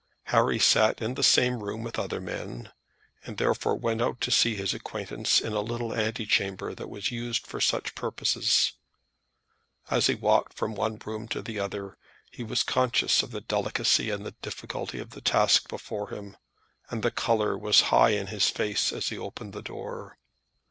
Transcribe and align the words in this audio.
Harry 0.33 0.57
sat 0.57 0.99
in 0.99 1.13
the 1.13 1.21
same 1.21 1.61
room 1.63 1.83
with 1.83 1.99
other 1.99 2.19
men, 2.19 2.71
and 3.23 3.37
therefore 3.37 3.75
went 3.75 4.01
out 4.01 4.19
to 4.19 4.31
see 4.31 4.55
his 4.55 4.73
acquaintance 4.73 5.39
in 5.39 5.53
a 5.53 5.61
little 5.61 5.93
antechamber 5.93 6.73
that 6.73 6.89
was 6.89 7.11
used 7.11 7.45
for 7.45 7.61
such 7.61 7.93
purposes. 7.93 8.71
As 9.91 10.07
he 10.07 10.15
walked 10.15 10.57
from 10.57 10.73
one 10.73 10.97
room 11.05 11.27
to 11.27 11.43
the 11.43 11.59
other, 11.59 11.99
he 12.31 12.41
was 12.43 12.63
conscious 12.63 13.21
of 13.21 13.29
the 13.29 13.41
delicacy 13.41 14.09
and 14.09 14.33
difficulty 14.41 14.97
of 14.97 15.11
the 15.11 15.21
task 15.21 15.67
before 15.69 16.09
him, 16.09 16.35
and 16.89 17.03
the 17.03 17.11
colour 17.11 17.55
was 17.55 17.81
high 17.93 18.09
in 18.09 18.25
his 18.25 18.49
face 18.49 18.91
as 18.91 19.09
he 19.09 19.19
opened 19.19 19.53
the 19.53 19.61
door. 19.61 20.17